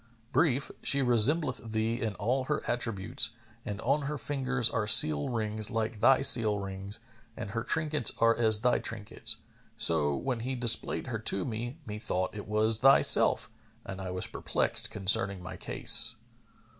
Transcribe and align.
Brief, 0.33 0.71
she 0.81 1.03
resembleth 1.03 1.61
thee 1.73 2.01
in 2.01 2.15
all 2.15 2.45
her 2.45 2.63
attributes, 2.67 3.29
and 3.63 3.79
on 3.81 4.07
her 4.09 4.17
fingers 4.17 4.67
are 4.67 4.87
seal 4.87 5.29
rings 5.29 5.69
like 5.69 5.99
thy 5.99 6.23
seal 6.23 6.57
rings 6.57 6.99
and 7.37 7.51
her 7.51 7.63
trinkets 7.63 8.11
are 8.17 8.35
as 8.35 8.61
thy 8.61 8.79
trinkets. 8.79 9.37
So, 9.77 10.15
when 10.15 10.39
he 10.39 10.55
displayed 10.55 11.05
her 11.05 11.19
to 11.19 11.45
me, 11.45 11.77
methought 11.85 12.33
it 12.33 12.47
was 12.47 12.79
thyself 12.79 13.51
and 13.85 14.01
I 14.01 14.09
was 14.09 14.25
perplexed 14.25 14.89
concerning 14.89 15.39
my 15.43 15.55
case. 15.55 16.15